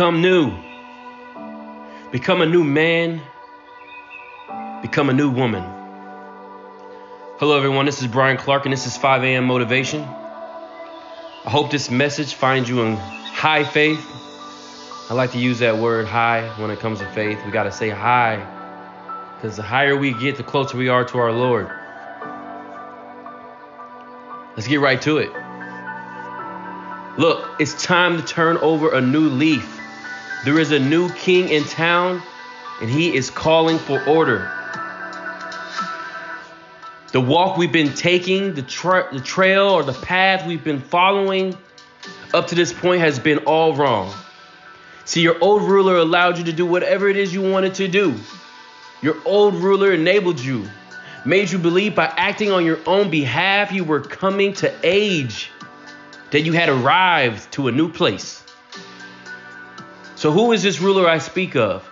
Become 0.00 0.22
new. 0.22 0.54
Become 2.10 2.40
a 2.40 2.46
new 2.46 2.64
man. 2.64 3.20
Become 4.80 5.10
a 5.10 5.12
new 5.12 5.30
woman. 5.30 5.62
Hello, 7.38 7.54
everyone. 7.54 7.84
This 7.84 8.00
is 8.00 8.06
Brian 8.06 8.38
Clark, 8.38 8.64
and 8.64 8.72
this 8.72 8.86
is 8.86 8.96
5 8.96 9.24
a.m. 9.24 9.44
Motivation. 9.44 10.00
I 10.00 11.50
hope 11.50 11.70
this 11.70 11.90
message 11.90 12.32
finds 12.32 12.66
you 12.66 12.80
in 12.80 12.96
high 12.96 13.62
faith. 13.62 14.02
I 15.10 15.12
like 15.12 15.32
to 15.32 15.38
use 15.38 15.58
that 15.58 15.76
word 15.76 16.06
high 16.06 16.48
when 16.58 16.70
it 16.70 16.78
comes 16.78 17.00
to 17.00 17.06
faith. 17.12 17.38
We 17.44 17.52
got 17.52 17.64
to 17.64 17.72
say 17.72 17.90
high 17.90 18.36
because 19.36 19.58
the 19.58 19.62
higher 19.62 19.94
we 19.98 20.14
get, 20.14 20.38
the 20.38 20.42
closer 20.42 20.78
we 20.78 20.88
are 20.88 21.04
to 21.04 21.18
our 21.18 21.30
Lord. 21.30 21.68
Let's 24.56 24.66
get 24.66 24.80
right 24.80 25.02
to 25.02 25.18
it. 25.18 25.30
Look, 27.18 27.60
it's 27.60 27.84
time 27.84 28.16
to 28.16 28.24
turn 28.24 28.56
over 28.56 28.94
a 28.94 29.02
new 29.02 29.28
leaf. 29.28 29.76
There 30.42 30.58
is 30.58 30.72
a 30.72 30.78
new 30.78 31.12
king 31.12 31.50
in 31.50 31.64
town, 31.64 32.22
and 32.80 32.88
he 32.88 33.14
is 33.14 33.28
calling 33.28 33.78
for 33.78 34.02
order. 34.04 34.50
The 37.12 37.20
walk 37.20 37.58
we've 37.58 37.72
been 37.72 37.92
taking, 37.92 38.54
the, 38.54 38.62
tra- 38.62 39.08
the 39.12 39.20
trail 39.20 39.68
or 39.68 39.82
the 39.82 39.92
path 39.92 40.46
we've 40.46 40.64
been 40.64 40.80
following 40.80 41.58
up 42.32 42.46
to 42.48 42.54
this 42.54 42.72
point 42.72 43.00
has 43.02 43.18
been 43.18 43.38
all 43.38 43.74
wrong. 43.74 44.14
See, 45.04 45.20
your 45.20 45.36
old 45.42 45.62
ruler 45.62 45.96
allowed 45.96 46.38
you 46.38 46.44
to 46.44 46.52
do 46.52 46.64
whatever 46.64 47.08
it 47.08 47.18
is 47.18 47.34
you 47.34 47.42
wanted 47.42 47.74
to 47.74 47.88
do. 47.88 48.14
Your 49.02 49.16
old 49.26 49.56
ruler 49.56 49.92
enabled 49.92 50.40
you, 50.40 50.68
made 51.26 51.50
you 51.50 51.58
believe 51.58 51.94
by 51.94 52.06
acting 52.06 52.50
on 52.50 52.64
your 52.64 52.78
own 52.86 53.10
behalf 53.10 53.72
you 53.72 53.84
were 53.84 54.00
coming 54.00 54.54
to 54.54 54.72
age, 54.82 55.50
that 56.30 56.42
you 56.42 56.52
had 56.52 56.70
arrived 56.70 57.52
to 57.52 57.68
a 57.68 57.72
new 57.72 57.92
place. 57.92 58.39
So, 60.20 60.30
who 60.30 60.52
is 60.52 60.62
this 60.62 60.82
ruler 60.82 61.08
I 61.08 61.16
speak 61.16 61.56
of? 61.56 61.82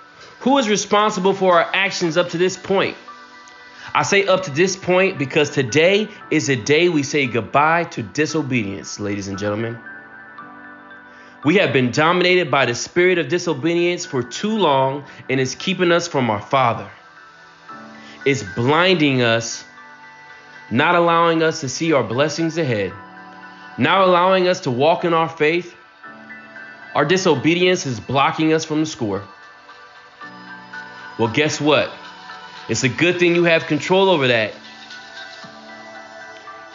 Who 0.40 0.58
is 0.58 0.68
responsible 0.68 1.32
for 1.32 1.54
our 1.54 1.70
actions 1.74 2.18
up 2.18 2.28
to 2.28 2.36
this 2.36 2.58
point? 2.58 2.94
I 3.94 4.02
say 4.02 4.26
up 4.26 4.42
to 4.42 4.50
this 4.50 4.76
point 4.76 5.18
because 5.18 5.48
today 5.48 6.08
is 6.30 6.50
a 6.50 6.56
day 6.56 6.90
we 6.90 7.04
say 7.04 7.26
goodbye 7.26 7.84
to 7.84 8.02
disobedience, 8.02 9.00
ladies 9.00 9.28
and 9.28 9.38
gentlemen. 9.38 9.78
We 11.42 11.56
have 11.56 11.72
been 11.72 11.90
dominated 11.90 12.50
by 12.50 12.66
the 12.66 12.74
spirit 12.74 13.16
of 13.16 13.28
disobedience 13.28 14.04
for 14.04 14.22
too 14.22 14.58
long 14.58 15.06
and 15.30 15.40
it's 15.40 15.54
keeping 15.54 15.90
us 15.90 16.06
from 16.06 16.28
our 16.28 16.42
Father. 16.42 16.90
It's 18.26 18.42
blinding 18.42 19.22
us, 19.22 19.64
not 20.70 20.96
allowing 20.96 21.42
us 21.42 21.62
to 21.62 21.68
see 21.70 21.94
our 21.94 22.04
blessings 22.04 22.58
ahead, 22.58 22.92
not 23.78 24.02
allowing 24.02 24.48
us 24.48 24.60
to 24.60 24.70
walk 24.70 25.06
in 25.06 25.14
our 25.14 25.30
faith, 25.30 25.74
our 26.94 27.04
disobedience 27.04 27.86
is 27.86 28.00
blocking 28.00 28.52
us 28.52 28.64
from 28.64 28.80
the 28.80 28.86
score. 28.86 29.22
Well, 31.18 31.28
guess 31.28 31.60
what? 31.60 31.90
It's 32.68 32.84
a 32.84 32.88
good 32.88 33.18
thing 33.18 33.34
you 33.34 33.44
have 33.44 33.66
control 33.66 34.08
over 34.08 34.28
that. 34.28 34.54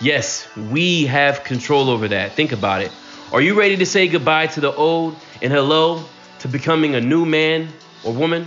Yes, 0.02 0.48
we 0.58 1.06
have 1.06 1.44
control 1.44 1.90
over 1.90 2.10
that. 2.10 2.34
Think 2.34 2.52
about 2.52 2.82
it. 2.82 2.92
Are 3.32 3.42
you 3.42 3.58
ready 3.58 3.78
to 3.78 3.86
say 3.86 4.08
goodbye 4.08 4.48
to 4.48 4.60
the 4.60 4.74
old 4.74 5.16
and 5.42 5.52
hello 5.52 6.04
to 6.40 6.48
becoming 6.48 6.96
a 6.96 7.02
new 7.02 7.26
man 7.26 7.70
or 8.04 8.14
woman? 8.14 8.46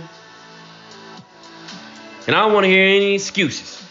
And 2.27 2.35
I 2.35 2.41
don't 2.41 2.53
want 2.53 2.65
to 2.65 2.69
hear 2.69 2.85
any 2.85 3.15
excuses. 3.15 3.83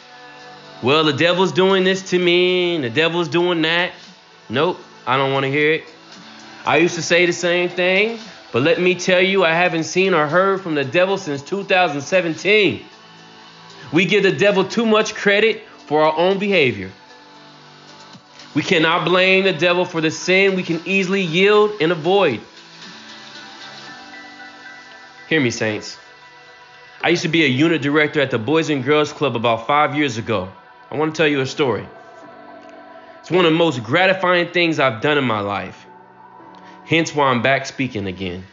Well, 0.83 1.05
the 1.05 1.13
devil's 1.13 1.53
doing 1.53 1.85
this 1.85 2.11
to 2.11 2.19
me 2.19 2.77
and 2.77 2.85
the 2.85 2.91
devil's 2.91 3.29
doing 3.29 3.63
that. 3.63 3.93
Nope, 4.49 4.79
I 5.07 5.17
don't 5.17 5.33
want 5.33 5.45
to 5.45 5.51
hear 5.51 5.73
it. 5.73 5.85
I 6.67 6.78
used 6.78 6.97
to 6.97 7.03
say 7.03 7.27
the 7.27 7.33
same 7.33 7.69
thing, 7.69 8.19
but 8.53 8.62
let 8.62 8.81
me 8.81 8.97
tell 8.97 9.21
you, 9.21 9.44
I 9.44 9.53
haven't 9.53 9.84
seen 9.84 10.15
or 10.15 10.27
heard 10.27 10.60
from 10.60 10.75
the 10.75 10.84
devil 10.84 11.16
since 11.16 11.41
2017. 11.43 12.84
We 13.93 14.04
give 14.04 14.25
the 14.25 14.32
devil 14.32 14.65
too 14.65 14.84
much 14.84 15.15
credit 15.15 15.62
for 15.87 16.03
our 16.03 16.16
own 16.16 16.38
behavior. 16.38 16.91
We 18.55 18.62
cannot 18.62 19.05
blame 19.05 19.44
the 19.44 19.53
devil 19.53 19.84
for 19.84 20.00
the 20.00 20.10
sin 20.10 20.56
we 20.56 20.65
can 20.65 20.82
easily 20.87 21.22
yield 21.22 21.81
and 21.81 21.93
avoid. 21.93 22.41
Hear 25.28 25.41
me, 25.41 25.50
saints. 25.50 25.99
I 27.03 27.10
used 27.10 27.22
to 27.22 27.28
be 27.28 27.44
a 27.44 27.49
unit 27.49 27.82
director 27.82 28.21
at 28.21 28.32
the 28.32 28.38
Boys 28.38 28.71
and 28.71 28.82
Girls 28.82 29.12
Club 29.12 29.37
about 29.37 29.69
five 29.69 29.94
years 29.94 30.19
ago. 30.19 30.50
I 30.91 30.97
want 30.97 31.15
to 31.15 31.16
tell 31.16 31.28
you 31.28 31.41
a 31.43 31.47
story. 31.47 31.87
It's 33.21 33.31
one 33.31 33.44
of 33.44 33.53
the 33.53 33.59
most 33.59 33.84
gratifying 33.84 34.49
things 34.49 34.81
I've 34.81 35.00
done 35.00 35.19
in 35.19 35.25
my 35.25 35.41
life. 35.41 35.86
Hence 36.87 37.13
why 37.13 37.27
I'm 37.27 37.43
back 37.43 37.67
speaking 37.67 38.07
again. 38.07 38.45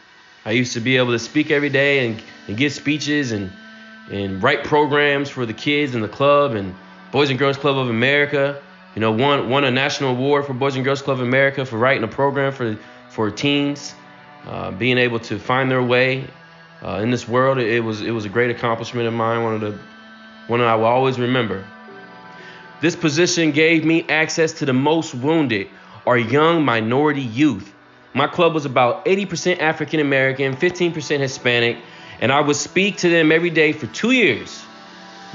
I 0.44 0.50
used 0.50 0.72
to 0.72 0.80
be 0.80 0.96
able 0.96 1.12
to 1.12 1.20
speak 1.20 1.52
every 1.52 1.70
day 1.70 2.06
and, 2.06 2.22
and 2.48 2.56
give 2.56 2.72
speeches 2.72 3.30
and, 3.30 3.50
and 4.10 4.42
write 4.42 4.64
programs 4.64 5.30
for 5.30 5.46
the 5.46 5.52
kids 5.54 5.94
in 5.94 6.00
the 6.00 6.08
club 6.08 6.54
and 6.56 6.74
Boys 7.12 7.30
and 7.30 7.38
Girls 7.38 7.56
Club 7.56 7.78
of 7.78 7.88
America. 7.88 8.60
You 8.96 9.00
know, 9.00 9.12
won 9.12 9.48
won 9.48 9.62
a 9.62 9.70
national 9.70 10.10
award 10.10 10.46
for 10.46 10.52
Boys 10.52 10.74
and 10.74 10.84
Girls 10.84 11.00
Club 11.00 11.20
of 11.20 11.26
America 11.26 11.64
for 11.64 11.78
writing 11.78 12.02
a 12.02 12.08
program 12.08 12.52
for 12.52 12.76
for 13.08 13.30
teens, 13.30 13.94
uh, 14.46 14.72
being 14.72 14.98
able 14.98 15.20
to 15.20 15.38
find 15.38 15.70
their 15.70 15.82
way 15.82 16.28
uh, 16.82 17.00
in 17.00 17.12
this 17.12 17.28
world. 17.28 17.58
It 17.58 17.84
was 17.84 18.02
it 18.02 18.10
was 18.10 18.24
a 18.24 18.28
great 18.28 18.50
accomplishment 18.50 19.06
of 19.06 19.14
mine. 19.14 19.44
One 19.44 19.54
of 19.54 19.60
the 19.60 19.78
one 20.48 20.60
I 20.60 20.74
will 20.74 20.86
always 20.86 21.20
remember. 21.20 21.64
This 22.80 22.96
position 22.96 23.52
gave 23.52 23.84
me 23.84 24.04
access 24.08 24.54
to 24.54 24.66
the 24.66 24.72
most 24.72 25.14
wounded, 25.14 25.68
our 26.04 26.18
young 26.18 26.64
minority 26.64 27.22
youth 27.22 27.73
my 28.14 28.28
club 28.28 28.54
was 28.54 28.64
about 28.64 29.04
80% 29.04 29.58
African 29.58 29.98
American, 29.98 30.56
15% 30.56 31.18
Hispanic, 31.18 31.78
and 32.20 32.30
I 32.32 32.40
would 32.40 32.56
speak 32.56 32.98
to 32.98 33.08
them 33.08 33.32
every 33.32 33.50
day 33.50 33.72
for 33.72 33.88
two 33.88 34.12
years, 34.12 34.64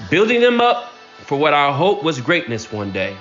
building 0.10 0.40
them 0.40 0.62
up 0.62 0.94
for 1.26 1.38
what 1.38 1.54
I 1.54 1.74
hoped 1.74 2.04
was 2.04 2.22
greatness 2.22 2.72
one 2.72 2.92
day. 2.92 3.16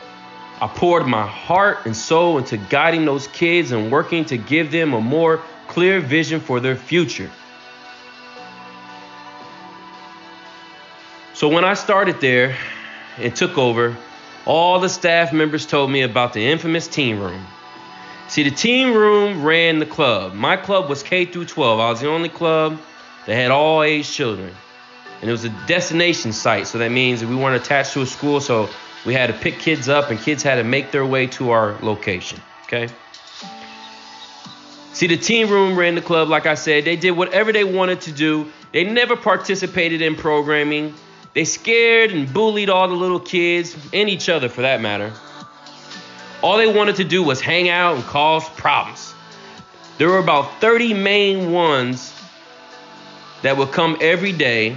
I 0.60 0.68
poured 0.68 1.06
my 1.06 1.26
heart 1.26 1.86
and 1.86 1.96
soul 1.96 2.38
into 2.38 2.56
guiding 2.56 3.04
those 3.04 3.26
kids 3.28 3.72
and 3.72 3.90
working 3.90 4.24
to 4.26 4.36
give 4.36 4.70
them 4.70 4.94
a 4.94 5.00
more 5.00 5.42
clear 5.66 6.00
vision 6.00 6.40
for 6.40 6.60
their 6.60 6.76
future. 6.76 7.30
So 11.34 11.48
when 11.48 11.64
I 11.64 11.74
started 11.74 12.20
there 12.20 12.56
and 13.18 13.34
took 13.34 13.58
over, 13.58 13.96
all 14.46 14.80
the 14.80 14.88
staff 14.88 15.32
members 15.32 15.66
told 15.66 15.90
me 15.90 16.02
about 16.02 16.32
the 16.32 16.44
infamous 16.44 16.88
team 16.88 17.20
room. 17.20 17.44
See, 18.28 18.42
the 18.42 18.50
team 18.50 18.92
room 18.92 19.42
ran 19.42 19.78
the 19.78 19.86
club. 19.86 20.34
My 20.34 20.56
club 20.56 20.90
was 20.90 21.02
K 21.02 21.24
through 21.24 21.46
12. 21.46 21.80
I 21.80 21.90
was 21.90 22.00
the 22.00 22.08
only 22.08 22.28
club 22.28 22.78
that 23.26 23.34
had 23.34 23.50
all 23.50 23.82
age 23.82 24.10
children. 24.10 24.54
And 25.20 25.28
it 25.28 25.32
was 25.32 25.44
a 25.44 25.66
destination 25.66 26.32
site, 26.32 26.66
so 26.66 26.78
that 26.78 26.90
means 26.90 27.20
that 27.20 27.28
we 27.28 27.34
weren't 27.34 27.60
attached 27.60 27.94
to 27.94 28.02
a 28.02 28.06
school, 28.06 28.40
so 28.40 28.68
we 29.06 29.14
had 29.14 29.28
to 29.28 29.32
pick 29.32 29.58
kids 29.58 29.88
up 29.88 30.10
and 30.10 30.20
kids 30.20 30.42
had 30.42 30.56
to 30.56 30.64
make 30.64 30.92
their 30.92 31.06
way 31.06 31.26
to 31.28 31.50
our 31.50 31.78
location. 31.80 32.40
Okay? 32.64 32.88
See, 34.92 35.06
the 35.06 35.16
team 35.16 35.48
room 35.48 35.78
ran 35.78 35.94
the 35.94 36.02
club, 36.02 36.28
like 36.28 36.44
I 36.44 36.54
said. 36.54 36.84
They 36.84 36.96
did 36.96 37.12
whatever 37.12 37.52
they 37.52 37.64
wanted 37.64 38.02
to 38.02 38.12
do. 38.12 38.52
They 38.72 38.84
never 38.84 39.16
participated 39.16 40.02
in 40.02 40.16
programming. 40.16 40.92
They 41.32 41.44
scared 41.44 42.10
and 42.10 42.30
bullied 42.32 42.68
all 42.68 42.88
the 42.88 42.94
little 42.94 43.20
kids 43.20 43.74
and 43.92 44.10
each 44.10 44.28
other 44.28 44.48
for 44.48 44.62
that 44.62 44.80
matter. 44.82 45.12
All 46.42 46.56
they 46.56 46.72
wanted 46.72 46.96
to 46.96 47.04
do 47.04 47.22
was 47.22 47.40
hang 47.40 47.68
out 47.68 47.96
and 47.96 48.04
cause 48.04 48.48
problems. 48.50 49.12
There 49.98 50.08
were 50.08 50.18
about 50.18 50.60
30 50.60 50.94
main 50.94 51.50
ones 51.50 52.14
that 53.42 53.56
would 53.56 53.72
come 53.72 53.96
every 54.00 54.32
day. 54.32 54.76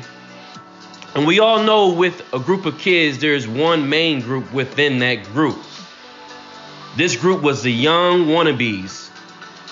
And 1.13 1.27
we 1.27 1.39
all 1.39 1.61
know 1.63 1.93
with 1.93 2.21
a 2.33 2.39
group 2.39 2.65
of 2.65 2.79
kids, 2.79 3.19
there's 3.19 3.47
one 3.47 3.89
main 3.89 4.21
group 4.21 4.51
within 4.51 4.99
that 4.99 5.23
group. 5.25 5.59
This 6.95 7.15
group 7.15 7.41
was 7.43 7.61
the 7.61 7.71
young 7.71 8.25
wannabes. 8.25 9.09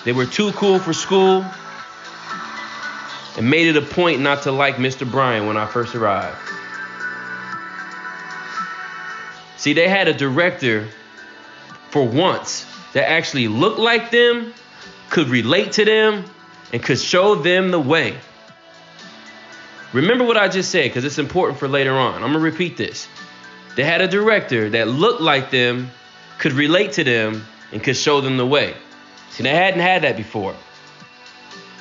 They 0.04 0.12
were 0.12 0.26
too 0.26 0.52
cool 0.54 0.80
for 0.80 0.94
school 0.94 1.44
and 3.38 3.50
made 3.50 3.68
it 3.68 3.78
a 3.78 3.82
point 3.82 4.22
not 4.22 4.44
to 4.44 4.52
like 4.52 4.76
Mr. 4.76 5.10
Brian 5.10 5.48
when 5.48 5.58
I 5.58 5.66
first 5.66 5.96
arrived. 5.96 6.38
See, 9.58 9.74
they 9.74 9.88
had 9.88 10.08
a 10.08 10.14
director 10.14 10.88
for 11.92 12.06
once 12.06 12.66
that 12.94 13.10
actually 13.10 13.48
looked 13.48 13.80
like 13.80 14.12
them, 14.12 14.54
could 15.10 15.28
relate 15.28 15.74
to 15.74 15.86
them, 15.86 16.26
and 16.72 16.82
could 16.82 17.00
show 17.00 17.36
them 17.36 17.72
the 17.72 17.80
way. 17.80 18.16
Remember 19.92 20.24
what 20.24 20.38
I 20.38 20.48
just 20.48 20.70
said 20.70 20.84
because 20.84 21.04
it's 21.04 21.18
important 21.18 21.58
for 21.60 21.68
later 21.68 21.98
on. 21.98 22.16
I'm 22.16 22.22
going 22.22 22.34
to 22.34 22.40
repeat 22.40 22.78
this. 22.78 23.08
They 23.76 23.84
had 23.84 24.02
a 24.02 24.08
director 24.08 24.70
that 24.70 24.88
looked 24.88 25.22
like 25.22 25.50
them, 25.50 25.90
could 26.38 26.54
relate 26.54 26.94
to 26.94 27.04
them, 27.04 27.46
and 27.72 27.84
could 27.84 27.98
show 27.98 28.22
them 28.22 28.38
the 28.38 28.46
way. 28.46 28.76
See, 29.32 29.44
they 29.44 29.56
hadn't 29.56 29.80
had 29.80 30.04
that 30.04 30.16
before. 30.16 30.56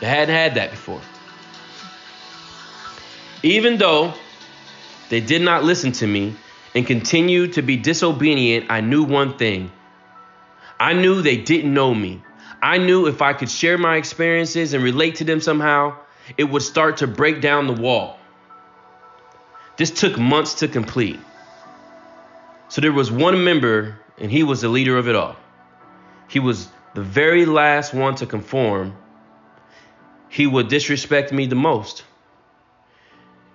They 0.01 0.07
hadn't 0.07 0.35
had 0.35 0.55
that 0.55 0.71
before. 0.71 1.01
Even 3.43 3.79
though 3.79 4.15
they 5.11 5.21
did 5.21 5.43
not 5.43 5.65
listen 5.65 5.93
to 5.93 6.07
me 6.07 6.35
and 6.75 6.87
continued 6.87 7.55
to 7.55 7.63
be 7.63 7.77
disobedient, 7.77 8.67
I 8.71 8.81
knew 8.81 9.05
one 9.05 9.37
thing 9.37 9.71
I 10.81 10.93
knew 10.93 11.23
they 11.23 11.37
didn't 11.37 11.73
know 11.75 11.95
me. 11.95 12.23
I 12.63 12.79
knew 12.79 13.07
if 13.07 13.23
I 13.23 13.33
could 13.33 13.51
share 13.51 13.79
my 13.79 13.97
experiences 13.97 14.75
and 14.75 14.83
relate 14.83 15.17
to 15.17 15.25
them 15.25 15.41
somehow, 15.41 15.97
it 16.37 16.45
would 16.45 16.63
start 16.63 16.99
to 16.99 17.07
break 17.07 17.41
down 17.41 17.67
the 17.67 17.73
wall. 17.73 18.19
This 19.77 19.91
took 19.91 20.19
months 20.19 20.55
to 20.55 20.69
complete. 20.69 21.21
So 22.69 22.81
there 22.81 22.93
was 22.93 23.11
one 23.11 23.45
member, 23.45 23.99
and 24.19 24.31
he 24.31 24.43
was 24.43 24.61
the 24.61 24.69
leader 24.69 24.99
of 24.99 25.09
it 25.09 25.15
all. 25.15 25.37
He 26.29 26.41
was 26.41 26.69
the 26.95 27.03
very 27.03 27.47
last 27.47 27.95
one 27.95 28.17
to 28.17 28.27
conform. 28.27 28.97
He 30.29 30.47
would 30.47 30.69
disrespect 30.69 31.33
me 31.33 31.47
the 31.47 31.55
most. 31.55 32.05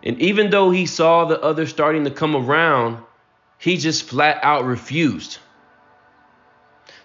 And 0.02 0.20
even 0.20 0.50
though 0.50 0.72
he 0.72 0.86
saw 0.86 1.26
the 1.26 1.40
others 1.42 1.70
starting 1.70 2.06
to 2.06 2.12
come 2.12 2.36
around, 2.36 3.04
he 3.58 3.78
just 3.78 4.04
flat 4.04 4.40
out 4.44 4.66
refused. 4.66 5.38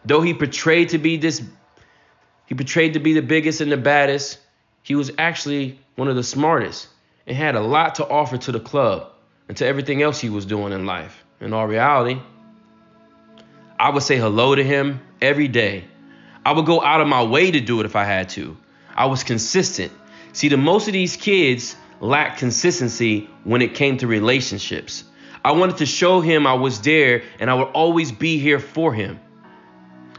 Though 0.05 0.23
he 0.23 0.35
portrayed 0.35 0.91
to 0.91 0.99
be 0.99 1.17
this 1.17 1.43
he 2.47 2.55
portrayed 2.55 2.95
to 2.95 2.99
be 2.99 3.13
the 3.13 3.23
biggest 3.23 3.61
and 3.61 3.71
the 3.71 3.77
baddest, 3.77 4.39
he 4.83 4.95
was 4.95 5.11
actually 5.19 5.79
one 5.97 6.09
of 6.09 6.17
the 6.17 6.23
smartest 6.23 6.89
and 7.27 7.37
had 7.37 7.55
a 7.55 7.61
lot 7.61 7.97
to 7.97 8.09
offer 8.09 8.39
to 8.39 8.53
the 8.53 8.61
club 8.61 9.13
and 9.49 9.57
to 9.59 9.67
everything 9.67 10.01
else 10.01 10.19
he 10.19 10.31
was 10.31 10.47
doing 10.47 10.73
in 10.73 10.87
life. 10.87 11.25
In 11.41 11.53
all 11.53 11.67
reality, 11.67 12.21
I 13.79 13.91
would 13.91 14.03
say 14.03 14.17
hello 14.17 14.55
to 14.55 14.65
him 14.65 15.01
every 15.21 15.47
day. 15.47 15.85
I 16.45 16.53
would 16.53 16.65
go 16.65 16.83
out 16.83 17.03
of 17.03 17.07
my 17.07 17.23
way 17.23 17.51
to 17.51 17.61
do 17.61 17.81
it 17.81 17.87
if 17.87 17.97
I 17.97 18.05
had 18.05 18.31
to. 18.31 18.57
I 18.97 19.07
was 19.07 19.23
consistent. 19.25 19.93
See, 20.33 20.49
the 20.49 20.57
most 20.57 20.87
of 20.87 20.95
these 20.95 21.17
kids 21.17 21.77
lack 22.01 22.39
consistency 22.39 23.29
when 23.45 23.61
it 23.61 23.75
came 23.75 23.99
to 23.99 24.07
relationships. 24.07 25.05
I 25.45 25.53
wanted 25.53 25.77
to 25.79 25.87
show 25.87 26.21
him 26.21 26.47
I 26.47 26.55
was 26.55 26.81
there 26.81 27.23
and 27.39 27.51
I 27.51 27.55
would 27.55 27.69
always 27.69 28.11
be 28.11 28.39
here 28.39 28.59
for 28.59 28.95
him. 28.95 29.21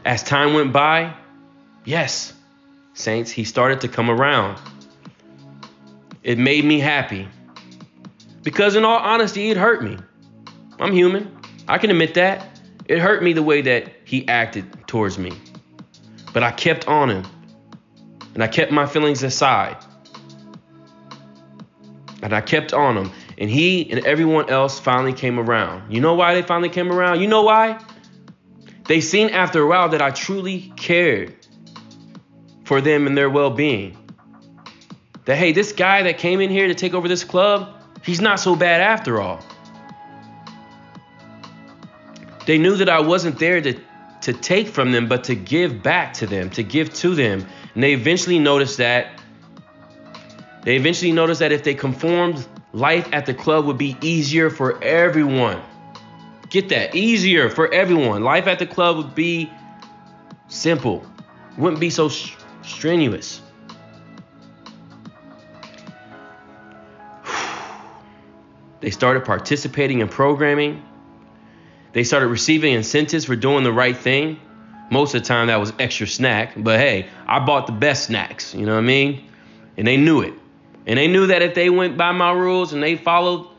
As 0.04 0.22
time 0.22 0.54
went 0.54 0.72
by, 0.72 1.14
yes, 1.84 2.32
saints, 2.94 3.30
he 3.30 3.44
started 3.44 3.82
to 3.82 3.88
come 3.88 4.10
around. 4.10 4.58
It 6.22 6.38
made 6.38 6.64
me 6.64 6.78
happy. 6.78 7.28
Because, 8.42 8.76
in 8.76 8.84
all 8.84 8.98
honesty, 8.98 9.50
it 9.50 9.56
hurt 9.56 9.82
me. 9.82 9.98
I'm 10.78 10.92
human. 10.92 11.36
I 11.68 11.78
can 11.78 11.90
admit 11.90 12.14
that. 12.14 12.60
It 12.86 12.98
hurt 12.98 13.22
me 13.22 13.34
the 13.34 13.42
way 13.42 13.62
that 13.62 13.92
he 14.04 14.26
acted 14.26 14.86
towards 14.86 15.18
me. 15.18 15.32
But 16.32 16.42
I 16.42 16.50
kept 16.50 16.88
on 16.88 17.10
him. 17.10 17.26
And 18.34 18.42
I 18.42 18.48
kept 18.48 18.72
my 18.72 18.86
feelings 18.86 19.22
aside. 19.22 19.76
And 22.22 22.32
I 22.32 22.40
kept 22.40 22.72
on 22.72 22.96
him. 22.96 23.12
And 23.38 23.50
he 23.50 23.90
and 23.90 24.04
everyone 24.06 24.48
else 24.50 24.80
finally 24.80 25.12
came 25.12 25.38
around. 25.38 25.92
You 25.92 26.00
know 26.00 26.14
why 26.14 26.34
they 26.34 26.42
finally 26.42 26.68
came 26.68 26.90
around? 26.90 27.20
You 27.20 27.26
know 27.26 27.42
why? 27.42 27.78
They 28.90 29.00
seen 29.00 29.30
after 29.30 29.62
a 29.62 29.68
while 29.68 29.90
that 29.90 30.02
I 30.02 30.10
truly 30.10 30.72
cared 30.74 31.36
for 32.64 32.80
them 32.80 33.06
and 33.06 33.16
their 33.16 33.30
well 33.30 33.52
being. 33.52 33.96
That, 35.26 35.36
hey, 35.36 35.52
this 35.52 35.70
guy 35.70 36.02
that 36.02 36.18
came 36.18 36.40
in 36.40 36.50
here 36.50 36.66
to 36.66 36.74
take 36.74 36.92
over 36.92 37.06
this 37.06 37.22
club, 37.22 37.72
he's 38.02 38.20
not 38.20 38.40
so 38.40 38.56
bad 38.56 38.80
after 38.80 39.20
all. 39.20 39.44
They 42.46 42.58
knew 42.58 42.78
that 42.78 42.88
I 42.88 42.98
wasn't 42.98 43.38
there 43.38 43.60
to, 43.60 43.78
to 44.22 44.32
take 44.32 44.66
from 44.66 44.90
them, 44.90 45.06
but 45.06 45.22
to 45.22 45.36
give 45.36 45.84
back 45.84 46.14
to 46.14 46.26
them, 46.26 46.50
to 46.50 46.64
give 46.64 46.92
to 46.94 47.14
them. 47.14 47.46
And 47.74 47.84
they 47.84 47.92
eventually 47.92 48.40
noticed 48.40 48.78
that 48.78 49.22
they 50.64 50.74
eventually 50.74 51.12
noticed 51.12 51.38
that 51.38 51.52
if 51.52 51.62
they 51.62 51.74
conformed, 51.74 52.44
life 52.72 53.08
at 53.12 53.24
the 53.24 53.34
club 53.34 53.66
would 53.66 53.78
be 53.78 53.96
easier 54.02 54.50
for 54.50 54.82
everyone. 54.82 55.62
Get 56.50 56.68
that, 56.70 56.96
easier 56.96 57.48
for 57.48 57.72
everyone. 57.72 58.24
Life 58.24 58.48
at 58.48 58.58
the 58.58 58.66
club 58.66 58.96
would 58.96 59.14
be 59.14 59.50
simple, 60.48 61.06
wouldn't 61.56 61.80
be 61.80 61.90
so 61.90 62.08
sh- 62.08 62.34
strenuous. 62.62 63.40
They 68.80 68.90
started 68.90 69.26
participating 69.26 70.00
in 70.00 70.08
programming. 70.08 70.82
They 71.92 72.02
started 72.02 72.28
receiving 72.28 72.72
incentives 72.72 73.26
for 73.26 73.36
doing 73.36 73.62
the 73.62 73.72
right 73.72 73.96
thing. 73.96 74.40
Most 74.90 75.14
of 75.14 75.20
the 75.22 75.28
time, 75.28 75.48
that 75.48 75.60
was 75.60 75.72
extra 75.78 76.06
snack. 76.06 76.54
But 76.56 76.80
hey, 76.80 77.08
I 77.26 77.44
bought 77.44 77.66
the 77.66 77.74
best 77.74 78.06
snacks. 78.06 78.54
You 78.54 78.64
know 78.64 78.72
what 78.72 78.78
I 78.78 78.86
mean? 78.86 79.30
And 79.76 79.86
they 79.86 79.98
knew 79.98 80.22
it. 80.22 80.32
And 80.86 80.98
they 80.98 81.08
knew 81.08 81.26
that 81.26 81.42
if 81.42 81.54
they 81.54 81.68
went 81.68 81.98
by 81.98 82.12
my 82.12 82.32
rules 82.32 82.72
and 82.72 82.82
they 82.82 82.96
followed 82.96 83.49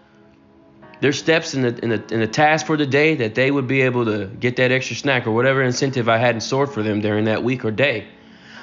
their 1.02 1.12
steps 1.12 1.56
in 1.56 1.64
the, 1.64 1.80
in 1.84 1.90
the, 1.90 2.14
in 2.14 2.20
the 2.20 2.28
task 2.28 2.68
for 2.68 2.78
the 2.78 2.86
day, 2.86 3.16
that 3.16 3.34
they 3.34 3.50
would 3.50 3.68
be 3.68 3.82
able 3.82 4.06
to 4.06 4.28
get 4.28 4.56
that 4.58 4.72
extra 4.72 4.96
snack 4.96 5.26
or 5.26 5.32
whatever 5.32 5.64
incentive 5.64 6.08
I 6.08 6.18
had 6.18 6.36
in 6.36 6.42
store 6.42 6.68
for 6.68 6.84
them 6.84 7.02
during 7.02 7.26
that 7.26 7.44
week 7.44 7.66
or 7.66 7.72
day. 7.72 8.08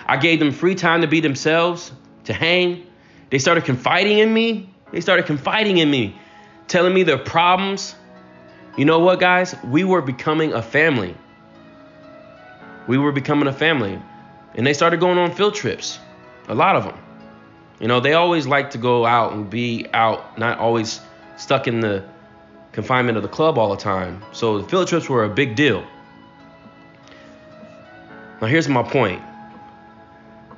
I 0.07 0.17
gave 0.17 0.39
them 0.39 0.53
free 0.53 0.77
time 0.77 1.01
to 1.01 1.09
be 1.09 1.21
themselves, 1.21 1.91
to 2.25 2.33
hang. 2.33 2.87
They 3.31 3.39
started 3.39 3.65
confiding 3.65 4.21
in 4.21 4.33
me. 4.33 4.73
They 4.93 5.01
started 5.01 5.27
confiding 5.27 5.79
in 5.79 5.91
me, 5.91 6.17
telling 6.69 6.95
me 6.95 7.03
their 7.03 7.19
problems. 7.19 7.97
You 8.77 8.85
know 8.85 9.01
what, 9.01 9.19
guys? 9.19 9.57
We 9.65 9.83
were 9.83 10.01
becoming 10.01 10.53
a 10.53 10.63
family. 10.63 11.17
We 12.87 12.99
were 12.99 13.13
becoming 13.13 13.49
a 13.49 13.53
family. 13.53 14.01
And 14.55 14.65
they 14.65 14.75
started 14.75 15.01
going 15.01 15.19
on 15.19 15.35
field 15.35 15.57
trips, 15.57 15.99
a 16.47 16.55
lot 16.55 16.77
of 16.77 16.85
them. 16.85 16.97
You 17.81 17.89
know, 17.89 17.99
they 17.99 18.15
always 18.15 18.47
like 18.47 18.71
to 18.71 18.79
go 18.79 19.05
out 19.05 19.33
and 19.33 19.51
be 19.51 19.87
out, 19.93 20.39
not 20.39 20.59
always 20.59 21.01
stuck 21.37 21.67
in 21.67 21.81
the 21.81 22.05
confinement 22.79 23.17
of 23.17 23.25
the 23.25 23.29
club 23.29 23.59
all 23.59 23.71
the 23.71 23.83
time. 23.83 24.23
So 24.31 24.59
the 24.63 24.69
field 24.69 24.87
trips 24.87 25.09
were 25.09 25.25
a 25.25 25.29
big 25.29 25.57
deal. 25.57 25.85
Now, 28.41 28.47
here's 28.47 28.69
my 28.69 28.85
point 28.85 29.21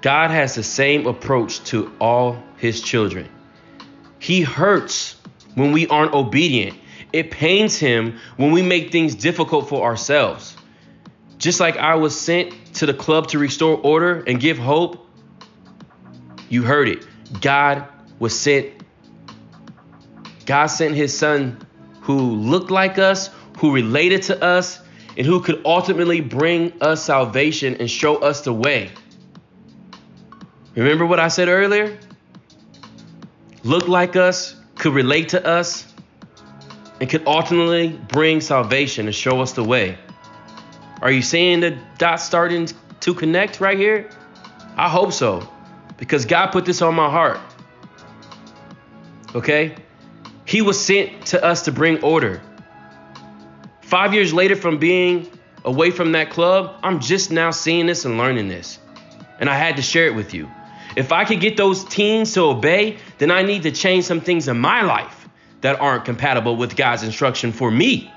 God 0.02 0.30
has 0.30 0.54
the 0.54 0.62
same 0.62 1.06
approach 1.06 1.64
to 1.70 1.90
all 1.98 2.36
his 2.58 2.82
children. 2.82 3.26
He 4.18 4.42
hurts 4.42 5.16
when 5.54 5.72
we 5.72 5.86
aren't 5.86 6.12
obedient, 6.12 6.76
it 7.10 7.30
pains 7.30 7.78
him 7.78 8.18
when 8.36 8.52
we 8.52 8.60
make 8.60 8.92
things 8.92 9.14
difficult 9.14 9.70
for 9.70 9.86
ourselves. 9.86 10.54
Just 11.38 11.58
like 11.58 11.78
I 11.78 11.94
was 11.94 12.20
sent 12.20 12.74
to 12.74 12.84
the 12.84 12.92
club 12.92 13.28
to 13.28 13.38
restore 13.38 13.78
order 13.78 14.22
and 14.26 14.38
give 14.38 14.58
hope, 14.58 15.08
you 16.50 16.64
heard 16.64 16.86
it. 16.86 17.06
God 17.40 17.88
was 18.18 18.38
sent. 18.38 18.66
God 20.44 20.66
sent 20.66 20.94
his 20.94 21.16
son 21.16 21.66
who 22.00 22.36
looked 22.36 22.70
like 22.70 22.98
us, 22.98 23.30
who 23.58 23.74
related 23.74 24.22
to 24.22 24.42
us, 24.42 24.80
and 25.16 25.26
who 25.26 25.40
could 25.40 25.62
ultimately 25.64 26.20
bring 26.20 26.72
us 26.80 27.04
salvation 27.04 27.76
and 27.80 27.90
show 27.90 28.16
us 28.16 28.42
the 28.42 28.52
way. 28.52 28.90
Remember 30.74 31.04
what 31.04 31.20
I 31.20 31.28
said 31.28 31.48
earlier? 31.48 31.98
Look 33.64 33.88
like 33.88 34.16
us, 34.16 34.56
could 34.76 34.94
relate 34.94 35.30
to 35.30 35.46
us, 35.46 35.86
and 37.00 37.10
could 37.10 37.26
ultimately 37.26 37.88
bring 37.88 38.40
salvation 38.40 39.06
and 39.06 39.14
show 39.14 39.40
us 39.40 39.52
the 39.52 39.64
way. 39.64 39.98
Are 41.02 41.10
you 41.10 41.22
seeing 41.22 41.60
the 41.60 41.78
dots 41.98 42.24
starting 42.24 42.68
to 43.00 43.14
connect 43.14 43.60
right 43.60 43.78
here? 43.78 44.10
I 44.76 44.88
hope 44.88 45.12
so 45.12 45.48
because 45.96 46.24
God 46.24 46.48
put 46.48 46.64
this 46.64 46.82
on 46.82 46.94
my 46.94 47.10
heart. 47.10 47.40
Okay? 49.34 49.76
He 50.50 50.62
was 50.62 50.84
sent 50.84 51.26
to 51.26 51.44
us 51.44 51.62
to 51.66 51.70
bring 51.70 52.02
order. 52.02 52.42
Five 53.82 54.14
years 54.14 54.34
later, 54.34 54.56
from 54.56 54.78
being 54.78 55.30
away 55.64 55.92
from 55.92 56.10
that 56.10 56.30
club, 56.30 56.76
I'm 56.82 56.98
just 56.98 57.30
now 57.30 57.52
seeing 57.52 57.86
this 57.86 58.04
and 58.04 58.18
learning 58.18 58.48
this. 58.48 58.80
And 59.38 59.48
I 59.48 59.54
had 59.54 59.76
to 59.76 59.82
share 59.82 60.06
it 60.06 60.16
with 60.16 60.34
you. 60.34 60.50
If 60.96 61.12
I 61.12 61.24
could 61.24 61.38
get 61.38 61.56
those 61.56 61.84
teens 61.84 62.32
to 62.34 62.40
obey, 62.40 62.98
then 63.18 63.30
I 63.30 63.42
need 63.42 63.62
to 63.62 63.70
change 63.70 64.06
some 64.06 64.20
things 64.20 64.48
in 64.48 64.58
my 64.58 64.82
life 64.82 65.28
that 65.60 65.80
aren't 65.80 66.04
compatible 66.04 66.56
with 66.56 66.74
God's 66.74 67.04
instruction 67.04 67.52
for 67.52 67.70
me. 67.70 68.12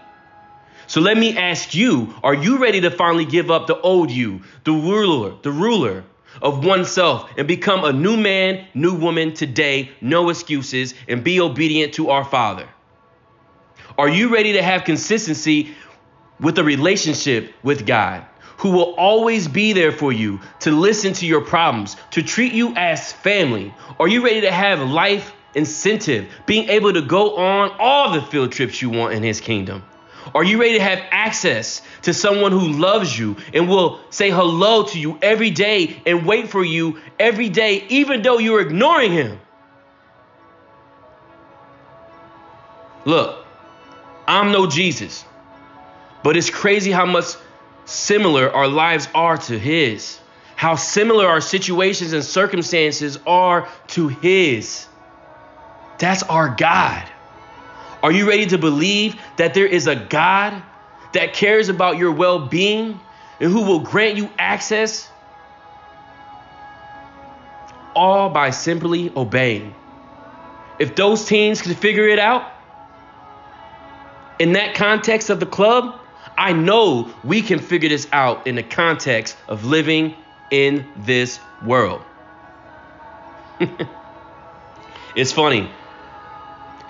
So 0.88 1.02
let 1.02 1.18
me 1.20 1.38
ask 1.38 1.76
you, 1.76 2.16
are 2.24 2.34
you 2.34 2.58
ready 2.58 2.82
to 2.82 2.90
finally 2.90 3.26
give 3.26 3.52
up 3.52 3.68
the 3.68 3.80
old 3.80 4.10
you, 4.10 4.42
the 4.64 4.72
ruler, 4.72 5.36
the 5.44 5.52
ruler 5.52 6.04
of 6.42 6.66
oneself 6.66 7.30
and 7.38 7.48
become 7.48 7.84
a 7.84 7.94
new 7.94 8.18
man, 8.18 8.68
new 8.74 8.94
woman 8.94 9.34
today, 9.34 9.92
no 10.02 10.30
excuses, 10.30 10.94
and 11.08 11.24
be 11.24 11.40
obedient 11.40 11.94
to 11.96 12.10
our 12.10 12.26
Father? 12.26 12.68
Are 13.98 14.10
you 14.10 14.34
ready 14.34 14.54
to 14.54 14.64
have 14.64 14.86
consistency 14.86 15.76
with 16.40 16.58
a 16.58 16.64
relationship 16.64 17.54
with 17.64 17.86
God? 17.86 18.26
Who 18.58 18.72
will 18.72 18.96
always 18.96 19.48
be 19.48 19.74
there 19.74 19.92
for 19.92 20.12
you 20.12 20.40
to 20.62 20.72
listen 20.72 21.14
to 21.14 21.26
your 21.26 21.42
problems, 21.42 21.96
to 22.12 22.24
treat 22.24 22.54
you 22.54 22.74
as 22.76 23.12
family? 23.12 23.74
Are 24.00 24.08
you 24.08 24.24
ready 24.24 24.42
to 24.42 24.52
have 24.52 24.80
life 24.90 25.34
incentive, 25.54 26.28
being 26.46 26.70
able 26.70 26.94
to 26.94 27.02
go 27.02 27.36
on 27.36 27.76
all 27.80 28.12
the 28.14 28.22
field 28.22 28.52
trips 28.52 28.82
you 28.82 28.90
want 28.90 29.14
in 29.14 29.22
His 29.22 29.42
kingdom? 29.42 29.84
Are 30.34 30.44
you 30.44 30.60
ready 30.60 30.74
to 30.78 30.84
have 30.84 31.00
access 31.12 31.82
to 32.04 32.14
someone 32.14 32.52
who 32.52 32.74
loves 32.74 33.18
you 33.18 33.38
and 33.54 33.68
will 33.68 34.00
say 34.10 34.30
hello 34.30 34.84
to 34.84 35.00
you 35.00 35.18
every 35.22 35.50
day 35.50 36.02
and 36.06 36.26
wait 36.26 36.50
for 36.50 36.64
you 36.64 37.00
every 37.20 37.50
day, 37.50 37.86
even 37.90 38.22
though 38.22 38.38
you're 38.38 38.62
ignoring 38.62 39.12
him? 39.12 39.40
Look, 43.06 43.46
I'm 44.28 44.52
no 44.52 44.68
Jesus, 44.68 45.26
but 46.24 46.38
it's 46.38 46.50
crazy 46.50 46.92
how 46.92 47.06
much 47.06 47.26
similar 47.86 48.50
our 48.50 48.68
lives 48.68 49.10
are 49.14 49.38
to 49.38 49.60
his 49.60 50.20
how 50.64 50.76
similar 50.76 51.28
our 51.28 51.42
situations 51.42 52.14
and 52.14 52.24
circumstances 52.24 53.20
are 53.28 53.68
to 53.88 54.08
His. 54.08 54.88
That's 56.00 56.24
our 56.24 56.56
God. 56.56 57.04
Are 58.04 58.12
you 58.12 58.28
ready 58.28 58.46
to 58.48 58.58
believe 58.58 59.16
that 59.38 59.54
there 59.54 59.66
is 59.66 59.88
a 59.88 59.96
God 59.96 60.62
that 61.14 61.34
cares 61.34 61.70
about 61.70 61.98
your 61.98 62.12
well 62.12 62.48
being 62.48 63.00
and 63.40 63.52
who 63.52 63.62
will 63.62 63.80
grant 63.80 64.18
you 64.18 64.30
access? 64.38 65.10
All 67.96 68.30
by 68.30 68.50
simply 68.50 69.12
obeying. 69.16 69.74
If 70.80 70.96
those 70.96 71.26
teens 71.26 71.62
could 71.62 71.78
figure 71.78 72.08
it 72.08 72.20
out 72.20 72.52
in 74.38 74.54
that 74.54 74.76
context 74.76 75.30
of 75.30 75.40
the 75.40 75.46
club, 75.46 75.98
I 76.38 76.52
know 76.52 77.14
we 77.24 77.42
can 77.42 77.60
figure 77.60 77.90
this 77.90 78.08
out 78.12 78.48
in 78.48 78.56
the 78.56 78.64
context 78.64 79.38
of 79.48 79.64
living 79.64 80.16
in 80.52 80.86
this 80.98 81.40
world. 81.66 82.02
it's 85.16 85.32
funny. 85.32 85.70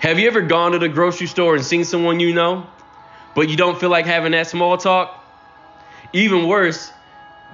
Have 0.04 0.18
you 0.18 0.26
ever 0.26 0.42
gone 0.42 0.72
to 0.72 0.78
the 0.78 0.90
grocery 0.90 1.26
store 1.26 1.54
and 1.54 1.64
seen 1.64 1.82
someone 1.82 2.20
you 2.20 2.34
know, 2.34 2.66
but 3.34 3.48
you 3.48 3.56
don't 3.56 3.80
feel 3.80 3.88
like 3.88 4.04
having 4.04 4.32
that 4.32 4.46
small 4.46 4.76
talk? 4.76 5.24
Even 6.12 6.46
worse, 6.46 6.92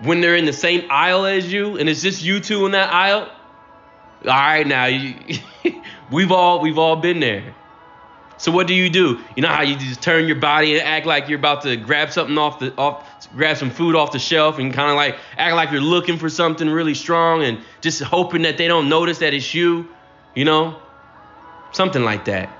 when 0.02 0.21
they're 0.21 0.35
in 0.35 0.47
the 0.47 0.52
same 0.52 0.85
aisle 0.90 1.26
as 1.26 1.52
you 1.52 1.76
and 1.76 1.88
it's 1.88 2.02
just 2.02 2.25
you 2.25 2.40
two 2.40 2.66
in 2.66 2.73
that 2.73 2.92
aisle. 2.92 3.30
All 4.25 4.33
right, 4.33 4.66
now 4.66 4.87
you, 4.87 5.14
we've 6.11 6.33
all 6.33 6.61
we've 6.61 6.76
all 6.76 6.97
been 6.97 7.21
there. 7.21 7.54
So 8.37 8.50
what 8.50 8.66
do 8.66 8.75
you 8.75 8.90
do? 8.90 9.21
You 9.37 9.42
know 9.42 9.49
how 9.49 9.62
you 9.62 9.76
just 9.76 10.02
turn 10.02 10.26
your 10.26 10.40
body 10.40 10.76
and 10.76 10.85
act 10.85 11.07
like 11.07 11.28
you're 11.28 11.38
about 11.38 11.62
to 11.62 11.76
grab 11.76 12.11
something 12.11 12.37
off 12.37 12.59
the 12.59 12.75
off 12.76 13.28
grab 13.37 13.59
some 13.59 13.71
food 13.71 13.95
off 13.95 14.11
the 14.11 14.19
shelf 14.19 14.59
and 14.59 14.75
kind 14.75 14.90
of 14.90 14.97
like 14.97 15.16
act 15.37 15.54
like 15.54 15.71
you're 15.71 15.80
looking 15.80 16.19
for 16.19 16.28
something 16.28 16.69
really 16.69 16.95
strong 16.95 17.45
and 17.45 17.61
just 17.80 18.02
hoping 18.02 18.42
that 18.42 18.59
they 18.59 18.66
don't 18.66 18.88
notice 18.88 19.19
that 19.19 19.35
it's 19.35 19.54
you, 19.54 19.88
you 20.35 20.45
know? 20.45 20.83
Something 21.73 22.05
like 22.05 22.25
that. 22.27 22.50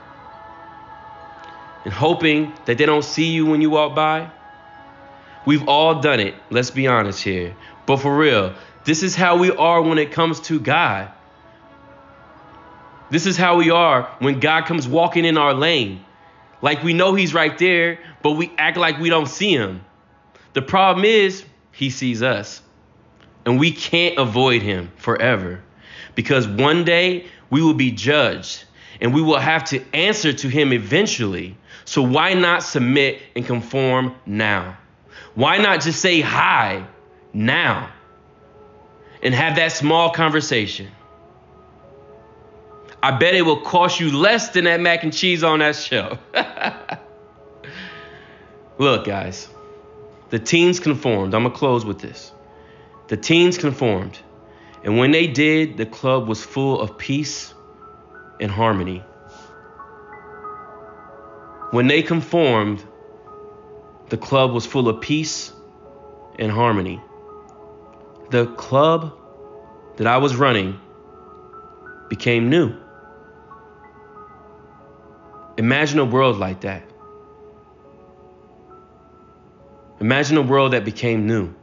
And 1.85 1.93
hoping 1.93 2.53
that 2.67 2.79
they 2.79 2.87
don't 2.87 3.05
see 3.05 3.33
you 3.33 3.47
when 3.47 3.61
you 3.63 3.71
walk 3.71 3.95
by. 3.95 4.31
We've 5.47 5.67
all 5.69 6.01
done 6.01 6.21
it, 6.21 6.35
let's 6.51 6.71
be 6.71 6.87
honest 6.87 7.23
here. 7.23 7.57
But 7.87 7.99
for 7.99 8.15
real, 8.15 8.55
this 8.85 9.03
is 9.03 9.17
how 9.17 9.39
we 9.39 9.51
are 9.51 9.81
when 9.81 9.99
it 9.99 10.13
comes 10.13 10.41
to 10.43 10.61
God. 10.61 11.11
This 13.11 13.27
is 13.27 13.37
how 13.37 13.57
we 13.57 13.71
are 13.71 14.05
when 14.21 14.39
God 14.39 14.67
comes 14.67 14.87
walking 14.87 15.25
in 15.25 15.37
our 15.39 15.55
lane. 15.55 16.05
Like 16.63 16.83
we 16.83 16.93
know 16.93 17.15
he's 17.15 17.35
right 17.35 17.57
there, 17.59 17.99
but 18.23 18.33
we 18.33 18.53
act 18.59 18.77
like 18.77 18.99
we 18.99 19.09
don't 19.09 19.27
see 19.27 19.53
him. 19.53 19.85
The 20.53 20.63
problem 20.63 21.05
is, 21.05 21.45
he 21.73 21.91
sees 21.91 22.23
us. 22.23 22.63
And 23.47 23.59
we 23.59 23.73
can't 23.73 24.19
avoid 24.19 24.63
him 24.63 24.93
forever. 24.97 25.63
Because 26.15 26.47
one 26.47 26.85
day 26.85 27.27
we 27.49 27.63
will 27.63 27.75
be 27.75 27.91
judged 27.91 28.65
and 29.01 29.15
we 29.15 29.23
will 29.23 29.39
have 29.39 29.65
to 29.65 29.83
answer 29.95 30.33
to 30.33 30.49
him 30.49 30.73
eventually. 30.73 31.57
So 31.85 32.03
why 32.03 32.35
not 32.35 32.63
submit 32.63 33.21
and 33.35 33.47
conform 33.47 34.15
now? 34.27 34.77
Why 35.35 35.59
not 35.59 35.81
just 35.81 36.01
say 36.01 36.21
hi 36.21 36.87
now 37.33 37.91
and 39.23 39.35
have 39.35 39.57
that 39.57 39.73
small 39.73 40.11
conversation? 40.11 40.89
I 43.03 43.13
bet 43.13 43.35
it 43.35 43.43
will 43.43 43.63
cost 43.63 43.99
you 43.99 44.15
less 44.17 44.51
than 44.51 44.65
that 44.65 44.81
mac 44.81 45.05
and 45.05 45.13
cheese 45.13 45.43
on 45.43 45.61
that 45.61 45.75
shelf. 45.77 46.19
Look, 48.79 49.07
guys, 49.07 49.49
the 50.29 50.39
teens 50.39 50.81
conformed. 50.81 51.35
I'm 51.35 51.43
going 51.43 51.53
to 51.53 51.59
close 51.59 51.85
with 51.85 52.01
this. 52.01 52.33
The 53.09 53.17
teens 53.17 53.57
conformed. 53.57 54.19
And 54.85 54.99
when 54.99 55.11
they 55.11 55.27
did, 55.27 55.77
the 55.77 55.87
club 55.87 56.29
was 56.29 56.45
full 56.45 56.81
of 56.81 56.99
peace 56.99 57.55
and 58.41 58.51
harmony. 58.51 59.05
When 61.71 61.87
they 61.87 62.03
conformed, 62.03 62.83
the 64.09 64.17
club 64.17 64.53
was 64.53 64.67
full 64.67 64.89
of 64.89 65.01
peace 65.01 65.53
and 66.39 66.51
harmony. 66.51 67.01
The 68.31 68.47
club 68.47 69.17
that 69.97 70.07
I 70.07 70.17
was 70.19 70.35
running 70.35 70.81
became 72.09 72.51
new. 72.51 72.75
Imagine 75.57 75.99
a 76.01 76.05
world 76.05 76.39
like 76.39 76.63
that. 76.63 76.83
Imagine 80.01 80.39
a 80.39 80.43
world 80.43 80.73
that 80.73 80.85
became 80.85 81.27
new. 81.27 81.55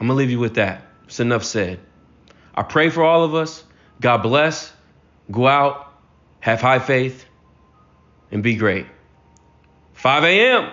I'm 0.00 0.08
going 0.08 0.08
to 0.08 0.14
leave 0.14 0.30
you 0.30 0.40
with 0.40 0.56
that. 0.56 0.84
It's 1.04 1.20
enough 1.20 1.44
said. 1.44 1.78
I 2.54 2.62
pray 2.62 2.90
for 2.90 3.02
all 3.02 3.24
of 3.24 3.34
us. 3.34 3.64
God 4.00 4.18
bless. 4.18 4.72
Go 5.30 5.46
out, 5.46 5.94
have 6.40 6.60
high 6.60 6.80
faith, 6.80 7.24
and 8.30 8.42
be 8.42 8.56
great. 8.56 8.86
5 9.94 10.24
a.m. 10.24 10.70